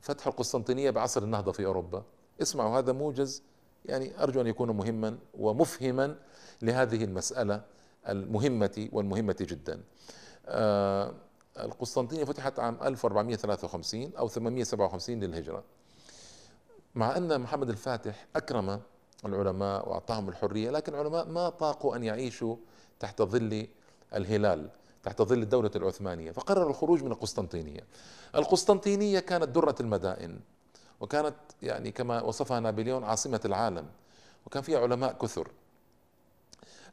فتح 0.00 0.26
القسطنطينية 0.26 0.90
بعصر 0.90 1.22
النهضة 1.22 1.52
في 1.52 1.66
أوروبا؟ 1.66 2.02
اسمعوا 2.42 2.78
هذا 2.78 2.92
موجز 2.92 3.42
يعني 3.84 4.22
أرجو 4.22 4.40
أن 4.40 4.46
يكون 4.46 4.70
مهما 4.70 5.18
ومفهما 5.38 6.16
لهذه 6.62 7.04
المسألة 7.04 7.62
المهمة 8.08 8.88
والمهمة 8.92 9.36
جدا. 9.40 9.80
آه 10.46 11.14
القسطنطينية 11.60 12.24
فتحت 12.24 12.58
عام 12.58 12.78
1453 12.82 14.12
أو 14.18 14.28
857 14.28 15.20
للهجرة. 15.20 15.64
مع 16.94 17.16
أن 17.16 17.40
محمد 17.40 17.70
الفاتح 17.70 18.26
أكرم 18.36 18.80
العلماء 19.26 19.88
وأعطاهم 19.88 20.28
الحرية 20.28 20.70
لكن 20.70 20.94
العلماء 20.94 21.28
ما 21.28 21.48
طاقوا 21.48 21.96
أن 21.96 22.04
يعيشوا 22.04 22.56
تحت 23.00 23.22
ظل 23.22 23.66
الهلال 24.14 24.70
تحت 25.04 25.22
ظل 25.22 25.42
الدولة 25.42 25.70
العثمانية. 25.76 26.32
فقرر 26.32 26.70
الخروج 26.70 27.02
من 27.02 27.12
القسطنطينية. 27.12 27.80
القسطنطينية 28.34 29.18
كانت 29.20 29.48
درة 29.48 29.74
المدائن 29.80 30.40
وكانت 31.00 31.34
يعني 31.62 31.90
كما 31.90 32.22
وصفها 32.22 32.60
نابليون 32.60 33.04
عاصمة 33.04 33.40
العالم 33.44 33.86
وكان 34.46 34.62
فيها 34.62 34.80
علماء 34.80 35.12
كثر. 35.12 35.48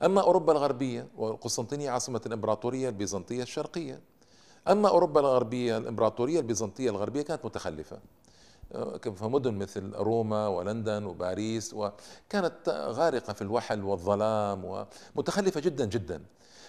أما 0.04 0.22
أوروبا 0.22 0.52
الغربية 0.52 1.08
والقسطنطينية 1.18 1.90
عاصمة 1.90 2.22
الإمبراطورية 2.26 2.90
البيزنطية 2.90 3.44
الشرقية. 3.44 4.00
أما 4.68 4.90
أوروبا 4.90 5.20
الغربية 5.20 5.78
الإمبراطورية 5.78 6.40
البيزنطية 6.40 6.90
الغربية 6.90 7.22
كانت 7.22 7.46
متخلفة. 7.46 8.00
فمدن 9.16 9.54
مثل 9.54 9.94
روما 9.96 10.48
ولندن 10.48 11.04
وباريس 11.04 11.74
وكانت 11.74 12.70
غارقة 12.70 13.34
في 13.34 13.42
الوحل 13.42 13.84
والظلام 13.84 14.86
ومتخلفة 15.16 15.60
جدا 15.60 15.86
جدا. 15.86 16.22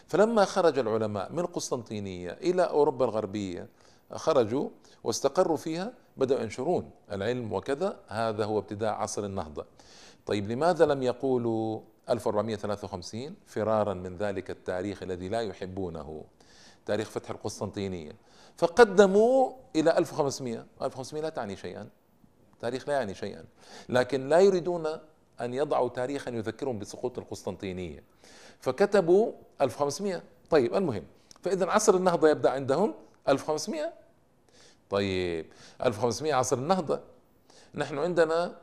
فلما 0.06 0.44
خرج 0.44 0.78
العلماء 0.78 1.32
من 1.32 1.46
قسطنطينية 1.46 2.30
إلى 2.30 2.62
أوروبا 2.62 3.04
الغربية 3.04 3.68
خرجوا 4.12 4.68
واستقروا 5.04 5.56
فيها 5.56 5.92
بدأوا 6.16 6.40
ينشرون 6.40 6.90
العلم 7.12 7.52
وكذا. 7.52 7.96
هذا 8.08 8.44
هو 8.44 8.58
ابتداء 8.58 8.92
عصر 8.92 9.24
النهضة. 9.24 9.64
طيب 10.26 10.50
لماذا 10.50 10.86
لم 10.86 11.02
يقولوا 11.02 11.80
1453 12.10 13.34
فرارا 13.46 13.94
من 13.94 14.16
ذلك 14.16 14.50
التاريخ 14.50 15.02
الذي 15.02 15.28
لا 15.28 15.40
يحبونه؟ 15.40 16.24
تاريخ 16.86 17.10
فتح 17.10 17.30
القسطنطينية. 17.30 18.12
فقدموا 18.56 19.52
إلى 19.76 19.98
1500 19.98 20.66
1500 20.82 21.22
لا 21.22 21.28
تعني 21.28 21.56
شيئا. 21.56 21.88
تاريخ 22.60 22.88
لا 22.88 22.94
يعني 22.94 23.14
شيئا. 23.14 23.44
لكن 23.88 24.28
لا 24.28 24.40
يريدون 24.40 24.86
أن 25.40 25.54
يضعوا 25.54 25.88
تاريخا 25.88 26.30
يذكرهم 26.30 26.78
بسقوط 26.78 27.18
القسطنطينية. 27.18 28.02
فكتبوا 28.60 29.32
1500 29.60 30.22
طيب 30.50 30.74
المهم 30.74 31.04
فإذا 31.42 31.66
عصر 31.70 31.94
النهضة 31.94 32.28
يبدأ 32.28 32.50
عندهم 32.50 32.94
1500 33.28 33.92
طيب 34.90 35.46
1500 35.84 36.34
عصر 36.34 36.58
النهضة. 36.58 37.00
نحن 37.74 37.98
عندنا 37.98 38.56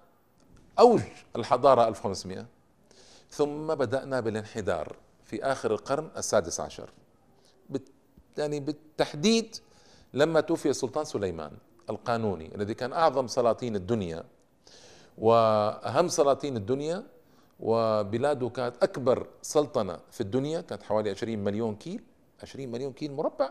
أوج 0.79 1.01
الحضارة 1.35 1.87
1500 1.87 2.45
ثم 3.31 3.67
بدأنا 3.75 4.19
بالانحدار 4.19 4.95
في 5.23 5.43
آخر 5.43 5.71
القرن 5.71 6.09
السادس 6.17 6.59
عشر. 6.59 6.89
يعني 8.37 8.59
بالتحديد 8.59 9.55
لما 10.13 10.41
توفي 10.41 10.69
السلطان 10.69 11.05
سليمان 11.05 11.51
القانوني 11.89 12.55
الذي 12.55 12.73
كان 12.73 12.93
أعظم 12.93 13.27
سلاطين 13.27 13.75
الدنيا 13.75 14.23
وأهم 15.17 16.07
سلاطين 16.07 16.57
الدنيا 16.57 17.03
وبلاده 17.59 18.49
كانت 18.49 18.83
أكبر 18.83 19.27
سلطنة 19.41 19.99
في 20.11 20.21
الدنيا 20.21 20.61
كانت 20.61 20.83
حوالي 20.83 21.09
20 21.09 21.39
مليون 21.39 21.75
كيل 21.75 22.03
20 22.43 22.67
مليون 22.71 22.93
كيل 22.93 23.11
مربع 23.11 23.49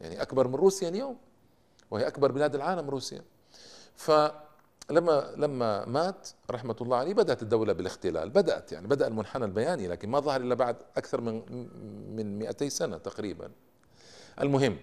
يعني 0.00 0.22
أكبر 0.22 0.48
من 0.48 0.54
روسيا 0.54 0.88
اليوم 0.88 1.16
وهي 1.90 2.06
أكبر 2.06 2.32
بلاد 2.32 2.54
العالم 2.54 2.90
روسيا. 2.90 3.22
فلما 3.94 5.34
لما 5.36 5.86
مات 5.86 6.28
رحمة 6.50 6.76
الله 6.80 6.96
عليه 6.96 7.14
بدأت 7.14 7.42
الدولة 7.42 7.72
بالاختلال 7.72 8.30
بدأت 8.30 8.72
يعني 8.72 8.86
بدأ 8.86 9.06
المنحنى 9.06 9.44
البياني 9.44 9.88
لكن 9.88 10.08
ما 10.08 10.20
ظهر 10.20 10.40
إلا 10.40 10.54
بعد 10.54 10.76
أكثر 10.96 11.20
من 11.20 11.42
من 12.16 12.38
200 12.38 12.68
سنة 12.68 12.98
تقريبا. 12.98 13.50
المهم 14.40 14.76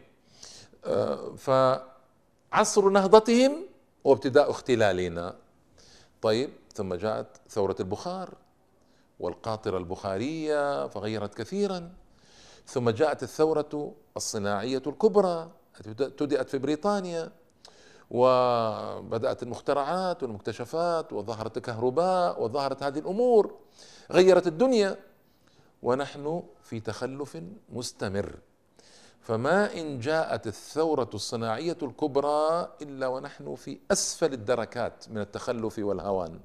فعصر 1.37 2.89
نهضتهم 2.89 3.65
وابتداء 4.03 4.51
اختلالنا. 4.51 5.35
طيب 6.21 6.49
ثم 6.73 6.93
جاءت 6.93 7.27
ثورة 7.49 7.75
البخار 7.79 8.33
والقاطرة 9.19 9.77
البخارية 9.77 10.87
فغيرت 10.87 11.33
كثيرا. 11.33 11.93
ثم 12.67 12.89
جاءت 12.89 13.23
الثورة 13.23 13.93
الصناعية 14.17 14.81
الكبرى 14.87 15.51
ابتدأت 15.85 16.49
في 16.49 16.57
بريطانيا 16.57 17.31
وبدأت 18.11 19.43
المخترعات 19.43 20.23
والمكتشفات 20.23 21.13
وظهرت 21.13 21.57
الكهرباء 21.57 22.43
وظهرت 22.43 22.83
هذه 22.83 22.99
الأمور 22.99 23.55
غيرت 24.11 24.47
الدنيا 24.47 24.97
ونحن 25.83 26.43
في 26.63 26.79
تخلف 26.79 27.37
مستمر. 27.69 28.35
فما 29.21 29.73
إن 29.73 29.99
جاءت 29.99 30.47
الثورة 30.47 31.09
الصناعية 31.13 31.77
الكبرى 31.81 32.71
إلا 32.81 33.07
ونحن 33.07 33.55
في 33.55 33.79
أسفل 33.91 34.33
الدركات 34.33 35.05
من 35.09 35.17
التخلف 35.17 35.79
والهوان. 35.79 36.39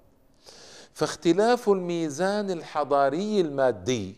فاختلاف 0.94 1.68
الميزان 1.68 2.50
الحضاري 2.50 3.40
المادي 3.40 4.16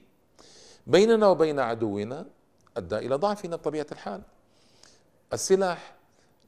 بيننا 0.86 1.26
وبين 1.26 1.60
عدونا 1.60 2.26
أدى 2.76 2.96
إلى 2.96 3.14
ضعفنا 3.14 3.56
بطبيعة 3.56 3.86
الحال. 3.92 4.22
السلاح 5.32 5.94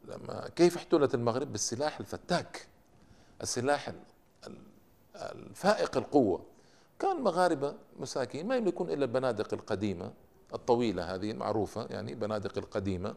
لما 0.05 0.49
كيف 0.57 0.77
احتلت 0.77 1.15
المغرب 1.15 1.53
بالسلاح 1.53 2.01
الفتاك؟ 2.01 2.67
السلاح 3.43 3.93
الفائق 5.17 5.97
القوة. 5.97 6.45
كان 6.99 7.17
مغاربة 7.17 7.75
مساكين 7.99 8.47
ما 8.47 8.57
يملكون 8.57 8.91
إلا 8.91 9.05
البنادق 9.05 9.55
القديمة. 9.55 10.13
الطويلة 10.55 11.15
هذه 11.15 11.31
المعروفة 11.31 11.87
يعني 11.91 12.13
البنادق 12.13 12.59
القديمة. 12.59 13.15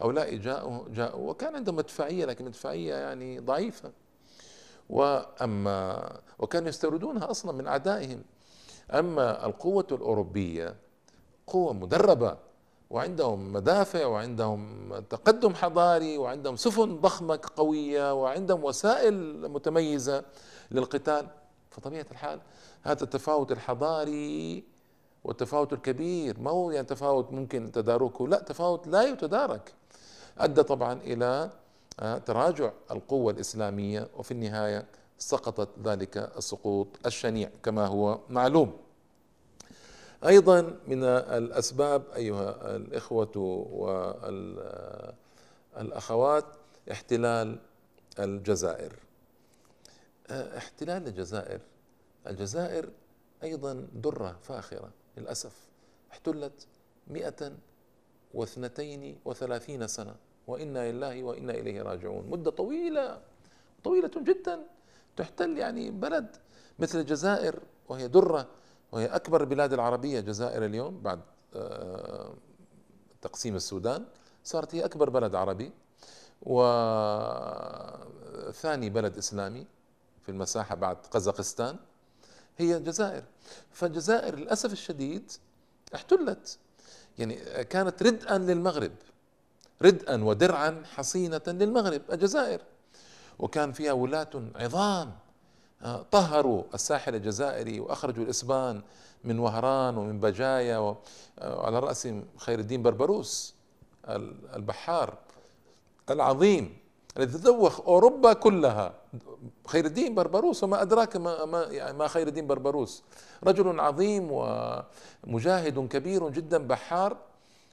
هؤلاء 0.00 0.36
جاءوا 0.36 0.88
جاءوا 0.88 1.30
وكان 1.30 1.56
عندهم 1.56 1.76
مدفعية 1.76 2.24
لكن 2.24 2.44
مدفعية 2.44 2.94
يعني 2.94 3.38
ضعيفة. 3.38 3.92
وأما 4.90 6.20
وكانوا 6.38 6.68
يستوردونها 6.68 7.30
أصلا 7.30 7.52
من 7.52 7.66
أعدائهم. 7.66 8.22
أما 8.90 9.46
القوة 9.46 9.86
الأوروبية 9.92 10.76
قوة 11.46 11.72
مدربة 11.72 12.36
وعندهم 12.90 13.52
مدافع 13.52 14.06
وعندهم 14.06 14.92
تقدم 15.10 15.54
حضاري 15.54 16.18
وعندهم 16.18 16.56
سفن 16.56 17.00
ضخمة 17.00 17.40
قوية 17.56 18.14
وعندهم 18.14 18.64
وسائل 18.64 19.48
متميزة 19.50 20.24
للقتال. 20.70 21.26
فطبيعة 21.70 22.06
الحال 22.10 22.40
هذا 22.82 23.02
التفاوت 23.04 23.52
الحضاري 23.52 24.64
والتفاوت 25.24 25.72
الكبير 25.72 26.40
ما 26.40 26.50
هو 26.50 26.70
يعني 26.70 26.86
تفاوت 26.86 27.32
ممكن 27.32 27.72
تداركه؟ 27.72 28.28
لا 28.28 28.38
تفاوت 28.38 28.86
لا 28.86 29.02
يتدارك. 29.02 29.72
أدى 30.38 30.62
طبعا 30.62 30.92
إلى 30.92 31.50
آه، 32.00 32.18
تراجع 32.18 32.72
القوة 32.90 33.32
الإسلامية 33.32 34.08
وفي 34.16 34.30
النهاية 34.30 34.86
سقطت 35.18 35.68
ذلك 35.84 36.16
السقوط 36.16 36.86
الشنيع 37.06 37.50
كما 37.62 37.86
هو 37.86 38.18
معلوم. 38.30 38.76
أيضا 40.26 40.76
من 40.86 41.04
الأسباب 41.04 42.02
أيها 42.16 42.76
الإخوة 42.76 43.32
والأخوات 45.76 46.44
احتلال 46.92 47.58
الجزائر. 48.18 48.92
آه، 50.30 50.58
احتلال 50.58 51.06
الجزائر. 51.06 51.60
الجزائر 52.26 52.88
أيضا 53.42 53.86
درة 53.92 54.36
فاخرة. 54.42 54.90
للأسف 55.16 55.56
احتلت 56.12 56.66
مئة 57.06 57.52
واثنتين 58.34 59.18
وثلاثين 59.24 59.86
سنة. 59.86 60.14
وإنا 60.46 60.92
لله 60.92 61.22
وإنا 61.22 61.52
إليه 61.52 61.82
راجعون. 61.82 62.30
مدة 62.30 62.50
طويلة 62.50 63.20
طويلة 63.84 64.10
جدا. 64.16 64.60
تحتل 65.16 65.58
يعني 65.58 65.90
بلد 65.90 66.36
مثل 66.78 66.98
الجزائر 67.00 67.60
وهي 67.88 68.08
درة 68.08 68.48
وهي 68.92 69.06
أكبر 69.06 69.40
البلاد 69.40 69.72
العربية 69.72 70.18
الجزائر 70.20 70.64
اليوم 70.64 71.00
بعد 71.00 71.20
آه، 71.54 72.34
تقسيم 73.22 73.56
السودان. 73.56 74.04
صارت 74.44 74.74
هي 74.74 74.84
أكبر 74.84 75.10
بلد 75.10 75.34
عربي. 75.34 75.72
وثاني 76.42 78.00
بلد 78.90 79.18
إسلامي 79.18 79.66
في 80.22 80.28
المساحة 80.28 80.74
بعد 80.74 80.96
قزاقستان. 80.96 81.76
هي 82.58 82.76
الجزائر. 82.76 83.22
فالجزائر 83.72 84.36
للأسف 84.36 84.72
الشديد 84.72 85.32
احتلت. 85.94 86.58
يعني 87.18 87.64
كانت 87.64 88.02
ردءا 88.02 88.38
للمغرب. 88.38 88.92
ردءا 89.82 90.24
ودرعا 90.24 90.82
حصينة 90.94 91.42
للمغرب 91.46 92.02
الجزائر. 92.12 92.60
وكان 93.38 93.72
فيها 93.72 93.92
ولاة 93.92 94.30
عظام 94.54 95.12
آه، 95.82 96.06
طهروا 96.10 96.64
الساحل 96.74 97.14
الجزائري 97.14 97.80
وأخرجوا 97.80 98.24
الإسبان 98.24 98.82
من 99.24 99.38
وهران 99.38 99.96
ومن 99.96 100.20
بجايا 100.20 100.78
وعلى 100.78 101.76
آه، 101.76 101.80
راسهم 101.80 102.24
خير 102.36 102.58
الدين 102.58 102.82
بربروس 102.82 103.54
البحار 104.56 105.18
العظيم. 106.10 106.81
الذي 107.16 107.38
تذوق 107.38 107.88
أوروبا 107.88 108.32
كلها. 108.32 108.94
خير 109.66 109.84
الدين 109.84 110.14
بربروس 110.14 110.64
وما 110.64 110.82
أدراك 110.82 111.16
ما 111.16 111.44
ما, 111.44 111.62
يعني 111.62 111.98
ما 111.98 112.08
خير 112.08 112.28
الدين 112.28 112.46
بربروس. 112.46 113.02
رجل 113.44 113.80
عظيم 113.80 114.28
ومجاهد 114.30 115.88
كبير 115.88 116.28
جدا 116.28 116.58
بحار 116.58 117.16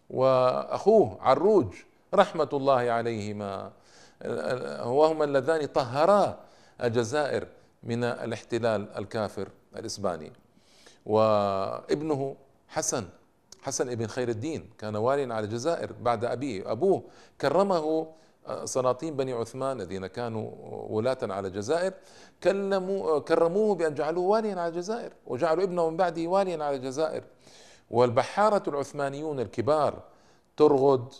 وأخوه 0.09 1.17
عروج 1.21 1.73
رحمة 2.13 2.49
الله 2.53 2.91
عليهما. 2.91 3.71
وهما 4.85 5.23
اللذان 5.23 5.65
طهرا 5.65 6.39
الجزائر 6.83 7.47
من 7.83 8.03
الاحتلال 8.03 8.97
الكافر 8.97 9.49
الإسباني. 9.75 10.31
وابنه 11.05 12.35
حسن 12.67 13.05
حسن 13.61 13.89
ابن 13.89 14.07
خير 14.07 14.29
الدين 14.29 14.69
كان 14.77 14.95
واليا 14.95 15.33
على 15.33 15.45
الجزائر 15.45 15.93
بعد 16.01 16.25
أبيه. 16.25 16.71
أبوه 16.71 17.03
كرمه 17.41 18.07
سلاطين 18.65 19.15
بني 19.15 19.33
عثمان 19.33 19.81
الذين 19.81 20.07
كانوا 20.07 20.51
ولاة 20.89 21.17
على 21.21 21.47
الجزائر 21.47 21.93
كلموا 22.43 23.19
كرموه 23.19 23.75
بأن 23.75 23.93
جعلوه 23.93 24.25
واليا 24.25 24.51
على 24.51 24.67
الجزائر 24.67 25.13
وجعلوا 25.27 25.63
ابنه 25.63 25.89
من 25.89 25.97
بعده 25.97 26.27
واليا 26.27 26.63
على 26.63 26.75
الجزائر. 26.75 27.23
والبحارة 27.91 28.63
العثمانيون 28.69 29.39
الكبار 29.39 30.03
ترغد 30.57 31.13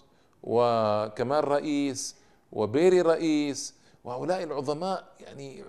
وكمال 0.44 1.48
رئيس 1.48 2.16
وبيري 2.52 3.02
رئيس 3.02 3.76
وهؤلاء 4.04 4.44
العظماء 4.44 5.04
يعني 5.20 5.64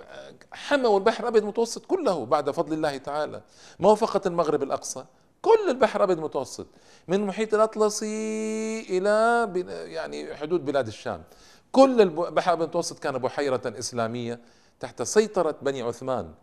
حموا 0.53 0.99
البحر 0.99 1.23
الأبيض 1.23 1.43
المتوسط 1.43 1.87
كله 1.87 2.27
بعد 2.27 2.51
فضل 2.51 2.73
الله 2.73 2.97
تعالى. 2.97 3.43
ما 3.79 3.95
فقط 3.95 4.27
المغرب 4.27 4.63
الأقصى؟ 4.63 5.05
كل 5.43 5.69
البحر 5.69 5.97
الابيض 5.97 6.19
المتوسط 6.19 6.67
من 7.09 7.27
محيط 7.27 7.55
الاطلسي 7.55 8.81
إلى 8.81 9.49
يعني 9.69 10.35
حدود 10.37 10.65
بلاد 10.65 10.87
الشام. 10.87 11.25
كل 11.73 12.01
البحر 12.01 12.49
الابيض 12.51 12.63
المتوسط 12.63 12.99
كان 12.99 13.19
بحيرة 13.19 13.63
إسلامية 13.67 14.41
تحت 14.81 15.03
سيطرة 15.03 15.57
بني 15.63 15.83
عثمان 15.83 16.35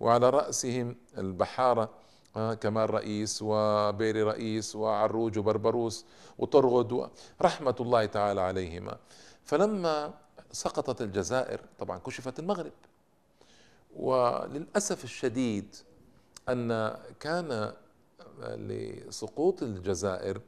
وعلى 0.00 0.30
رأسهم 0.30 0.96
البحارة 1.18 1.90
آه، 2.36 2.54
كمال 2.54 2.94
رئيس 2.94 3.38
وبيري 3.42 4.22
رئيس 4.22 4.76
وعروج 4.76 5.38
وبربروس 5.38 6.06
وطرغد 6.38 7.10
رحمة 7.42 7.76
الله 7.80 8.06
تعالى 8.06 8.40
عليهما. 8.40 8.96
فلما 9.44 10.14
سقطت 10.52 11.00
الجزائر 11.00 11.60
طبعا 11.78 11.98
كشفت 11.98 12.38
المغرب. 12.38 12.72
وللأسف 13.96 15.04
الشديد 15.04 15.76
أن 16.48 16.96
كان 17.20 17.72
لسقوط 18.40 19.62
الجزائر 19.62 20.40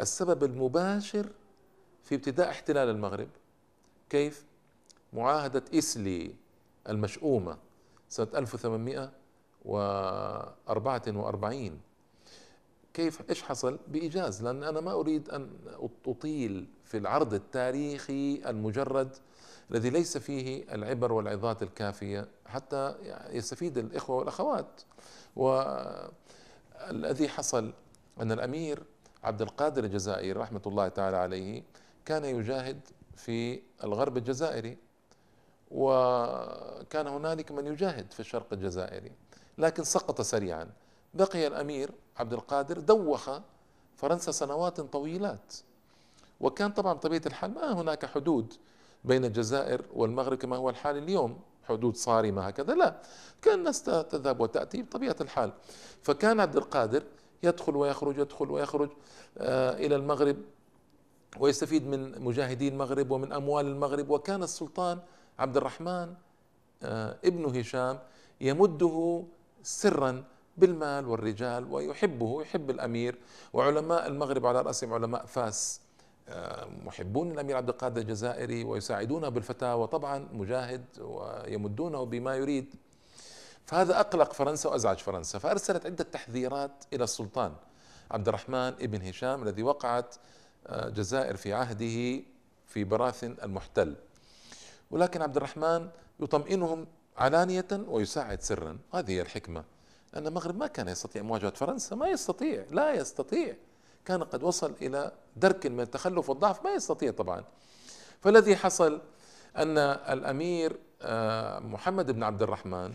السبب 0.00 0.44
المباشر 0.44 1.26
في 2.02 2.14
ابتداء 2.14 2.50
احتلال 2.50 2.88
المغرب. 2.88 3.28
كيف؟ 4.10 4.44
معاهدة 5.12 5.64
إسلي 5.74 6.34
المشؤومة 6.88 7.58
سنة 8.08 8.28
1800 8.34 9.12
وأربعة 9.64 11.02
وأربعين. 11.08 11.80
كيف؟ 12.94 13.30
إيش 13.30 13.42
حصل؟ 13.42 13.78
بإيجاز 13.88 14.42
لأن 14.42 14.62
أنا 14.62 14.80
ما 14.80 14.92
أريد 14.92 15.30
أن 15.30 15.50
أطيل 16.06 16.66
في 16.84 16.96
العرض 16.98 17.34
التاريخي 17.34 18.42
المجرد 18.46 19.16
الذي 19.70 19.90
ليس 19.90 20.18
فيه 20.18 20.74
العبر 20.74 21.12
والعظات 21.12 21.62
الكافية 21.62 22.28
حتى 22.46 22.94
يستفيد 23.30 23.78
الإخوة 23.78 24.16
والأخوات. 24.16 24.80
والذي 26.88 27.28
حصل 27.28 27.72
أن 28.20 28.32
الأمير 28.32 28.82
عبد 29.24 29.42
القادر 29.42 29.84
الجزائري 29.84 30.32
رحمة 30.32 30.62
الله 30.66 30.88
تعالى 30.88 31.16
عليه 31.16 31.62
كان 32.04 32.24
يجاهد 32.24 32.80
في 33.16 33.62
الغرب 33.84 34.16
الجزائري 34.16 34.78
وكان 35.70 37.06
هنالك 37.06 37.52
من 37.52 37.66
يجاهد 37.66 38.12
في 38.12 38.20
الشرق 38.20 38.46
الجزائري 38.52 39.12
لكن 39.58 39.84
سقط 39.84 40.20
سريعا. 40.20 40.70
بقي 41.14 41.46
الأمير 41.46 41.90
عبد 42.16 42.32
القادر 42.32 42.78
دوخ 42.78 43.30
فرنسا 43.96 44.32
سنوات 44.32 44.80
طويلات. 44.80 45.54
وكان 46.40 46.72
طبعا 46.72 46.92
بطبيعة 46.92 47.22
الحال 47.26 47.54
ما 47.54 47.72
هناك 47.80 48.06
حدود 48.06 48.54
بين 49.04 49.24
الجزائر 49.24 49.84
والمغرب 49.94 50.38
كما 50.38 50.56
هو 50.56 50.70
الحال 50.70 50.96
اليوم. 50.96 51.40
حدود 51.70 51.96
صارمة 51.96 52.42
هكذا 52.42 52.74
لا. 52.74 53.02
كان 53.42 53.58
الناس 53.58 53.82
تذهب 53.82 54.40
وتأتي 54.40 54.82
بطبيعة 54.82 55.16
الحال. 55.20 55.52
فكان 56.02 56.40
عبد 56.40 56.56
القادر 56.56 57.02
يدخل 57.42 57.76
ويخرج 57.76 58.18
يدخل 58.18 58.50
ويخرج 58.50 58.90
آه 59.38 59.72
إلى 59.76 59.96
المغرب 59.96 60.36
ويستفيد 61.38 61.86
من 61.86 62.24
مجاهدي 62.24 62.68
المغرب 62.68 63.10
ومن 63.10 63.32
أموال 63.32 63.66
المغرب. 63.66 64.10
وكان 64.10 64.42
السلطان 64.42 64.98
عبد 65.38 65.56
الرحمن 65.56 66.14
آه 66.82 67.16
ابن 67.24 67.58
هشام 67.58 67.98
يمده 68.40 69.24
سرا 69.62 70.24
بالمال 70.56 71.06
والرجال 71.06 71.72
ويحبه 71.72 72.42
يحب 72.42 72.70
الأمير. 72.70 73.18
وعلماء 73.52 74.06
المغرب 74.06 74.46
على 74.46 74.60
رأسهم 74.60 74.92
علماء 74.92 75.26
فاس. 75.26 75.80
محبون 76.84 77.30
الأمير 77.30 77.56
عبد 77.56 77.68
القادر 77.68 78.00
الجزائري 78.00 78.64
ويساعدونه 78.64 79.28
بالفتاوى 79.28 79.86
طبعا 79.86 80.28
مجاهد 80.32 80.84
ويمدونه 81.00 82.04
بما 82.04 82.36
يريد. 82.36 82.74
فهذا 83.66 84.00
أقلق 84.00 84.32
فرنسا 84.32 84.68
وأزعج 84.68 84.98
فرنسا 84.98 85.38
فأرسلت 85.38 85.86
عدة 85.86 86.04
تحذيرات 86.04 86.84
إلى 86.92 87.04
السلطان 87.04 87.52
عبد 88.10 88.28
الرحمن 88.28 88.56
ابن 88.56 89.02
هشام 89.02 89.42
الذي 89.42 89.62
وقعت 89.62 90.14
آه، 90.66 90.88
جزائر 90.88 91.36
في 91.36 91.52
عهده 91.52 92.24
في 92.66 92.84
براثن 92.84 93.36
المحتل. 93.42 93.96
ولكن 94.90 95.22
عبد 95.22 95.36
الرحمن 95.36 95.88
يطمئنهم 96.20 96.86
علانية 97.16 97.66
ويساعد 97.72 98.42
سرا. 98.42 98.78
هذه 98.94 99.10
هي 99.10 99.20
الحكمة 99.20 99.64
أن 100.16 100.26
المغرب 100.26 100.56
ما 100.56 100.66
كان 100.66 100.88
يستطيع 100.88 101.22
مواجهة 101.22 101.50
فرنسا 101.50 101.96
ما 101.96 102.08
يستطيع 102.08 102.64
لا 102.70 102.94
يستطيع. 102.94 103.56
كان 104.04 104.22
قد 104.22 104.42
وصل 104.42 104.72
إلى 104.82 105.12
درك 105.36 105.66
من 105.66 105.80
التخلف 105.80 106.28
والضعف 106.30 106.64
ما 106.64 106.70
يستطيع 106.70 107.10
طبعا. 107.10 107.44
فالذي 108.20 108.56
حصل 108.56 109.00
أن 109.56 109.78
الأمير 109.78 110.78
آه، 111.02 111.58
محمد 111.58 112.10
بن 112.10 112.22
عبد 112.22 112.42
الرحمن 112.42 112.94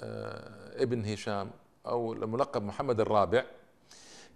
آه، 0.00 0.82
ابن 0.82 1.04
هشام 1.12 1.50
أو 1.86 2.12
الملقب 2.12 2.62
محمد 2.62 3.00
الرابع 3.00 3.44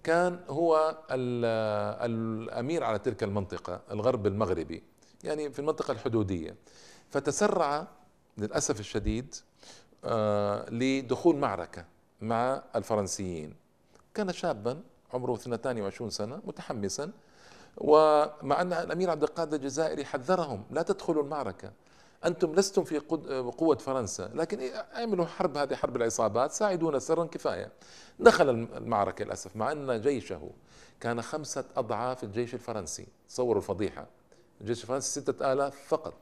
كان 0.05 0.41
هو 0.49 0.99
الأمير 1.11 2.85
على 2.85 2.99
تلك 2.99 3.23
المنطقة 3.23 3.81
الغرب 3.91 4.27
المغربي 4.27 4.83
يعني 5.25 5.51
في 5.51 5.59
المنطقة 5.59 5.93
الحدودية. 5.93 6.57
فتسرع 7.11 7.87
للأسف 8.39 8.81
الشديد 8.81 9.35
آه، 10.05 10.71
لدخول 10.71 11.37
معركة 11.37 11.85
مع 12.21 12.63
الفرنسيين. 12.77 13.55
كان 14.15 14.33
شابا 14.33 14.83
عمره 15.15 15.35
22 15.35 16.11
سنة 16.11 16.41
متحمسا. 16.45 17.11
ومع 17.77 18.61
أن 18.61 18.73
الأمير 18.73 19.11
عبد 19.11 19.23
القادر 19.23 19.57
الجزائري 19.57 20.05
حذرهم 20.05 20.65
لا 20.71 20.83
تدخلوا 20.83 21.23
المعركة. 21.23 21.73
أنتم 22.25 22.55
لستم 22.55 22.85
في 22.85 22.99
قوة 23.59 23.77
فرنسا 23.77 24.31
لكن 24.35 24.61
اعملوا 24.97 25.27
حرب 25.27 25.57
هذه 25.57 25.75
حرب 25.75 25.97
العصابات 25.97 26.53
ساعدونا 26.53 26.99
سرا 26.99 27.25
كفاية. 27.25 27.73
دخل 28.19 28.49
المعركة 28.49 29.25
للأسف 29.25 29.57
مع 29.57 29.73
أن 29.73 30.01
جيشه 30.01 30.51
كان 31.01 31.23
خمسة 31.23 31.65
أضعاف 31.77 32.25
الجيش 32.25 32.55
الفرنسي. 32.55 33.07
تصوروا 33.29 33.63
الفضيحة. 33.63 34.07
الجيش 34.61 34.83
الفرنسي 34.83 35.21
ستة 35.21 35.53
آلاف 35.53 35.75
فقط. 35.89 36.15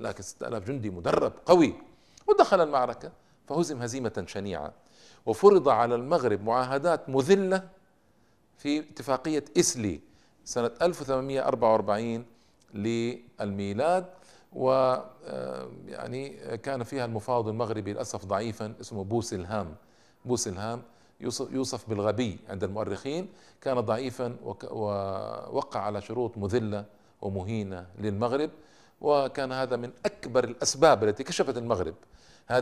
لكن 0.00 0.22
ستة 0.22 0.48
آلاف 0.48 0.66
جندي 0.66 0.90
مدرب 0.90 1.32
قوي. 1.46 1.74
ودخل 2.26 2.60
المعركة 2.60 3.12
فهزم 3.48 3.82
هزيمة 3.82 4.24
شنيعة. 4.26 4.72
وفرض 5.26 5.68
على 5.68 5.94
المغرب 5.94 6.44
معاهدات 6.44 7.08
مذلة 7.08 7.68
في 8.58 8.78
اتفاقية 8.78 9.44
إسلي 9.56 10.00
سنة 10.44 10.70
1844 10.82 12.24
للميلاد 12.74 14.06
و 14.52 14.70
آه، 14.70 15.68
يعني 15.86 16.28
كان 16.56 16.82
فيها 16.82 17.04
المفاوض 17.04 17.48
المغربي 17.48 17.92
للأسف 17.92 18.24
ضعيفا 18.26 18.74
اسمه 18.80 19.04
بوسلهام. 19.04 19.74
بوسلهام 20.24 20.82
يوصف 21.50 21.88
بالغبي 21.88 22.38
عند 22.48 22.64
المؤرخين. 22.64 23.28
كان 23.60 23.80
ضعيفا 23.80 24.36
ووقع 24.70 25.80
على 25.80 26.00
شروط 26.00 26.38
مذلة 26.38 26.84
ومهينة 27.22 27.86
للمغرب. 27.98 28.50
وكان 29.00 29.52
هذا 29.52 29.76
من 29.76 29.92
أكبر 30.06 30.44
الأسباب 30.44 31.04
التي 31.04 31.24
كشفت 31.24 31.56
المغرب. 31.56 31.94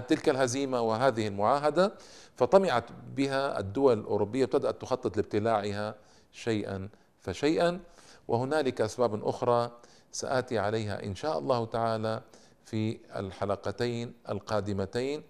تلك 0.09 0.29
الهزيمة 0.29 0.81
وهذه 0.81 1.29
المعاهدة 1.29 1.93
فطمعت 2.37 2.85
بها 3.17 3.59
الدول 3.59 3.99
الأوروبية 3.99 4.45
ابتدأت 4.45 4.81
تخطط 4.81 5.17
لابتلاعها 5.17 5.95
شيئا 6.33 6.89
فشيئا. 7.21 7.81
وهنالك 8.29 8.81
أسباب 8.81 9.25
أخرى 9.29 9.71
سآتي 10.13 10.59
عليها 10.59 11.05
إن 11.05 11.15
شاء 11.15 11.39
الله 11.39 11.65
تعالى 11.67 12.23
في 12.65 12.99
الحلقتين 13.17 14.15
القادمتين. 14.29 15.23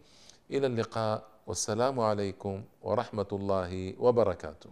إلى 0.51 0.67
اللقاء 0.67 1.23
والسلام 1.47 2.01
عليكم 2.01 2.65
ورحمة 2.83 3.27
الله 3.33 3.95
وبركاته. 3.99 4.71